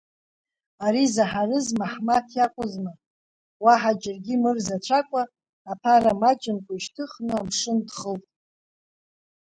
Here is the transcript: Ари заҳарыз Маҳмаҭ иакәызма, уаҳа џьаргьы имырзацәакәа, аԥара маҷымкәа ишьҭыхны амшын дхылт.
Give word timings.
Ари 0.85 1.13
заҳарыз 1.15 1.67
Маҳмаҭ 1.79 2.27
иакәызма, 2.37 2.93
уаҳа 3.63 3.91
џьаргьы 4.01 4.33
имырзацәакәа, 4.35 5.21
аԥара 5.71 6.13
маҷымкәа 6.21 6.73
ишьҭыхны 6.75 7.33
амшын 7.39 7.79
дхылт. 7.87 8.25